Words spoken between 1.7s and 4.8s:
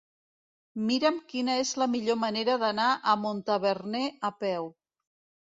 la millor manera d'anar a Montaverner a peu.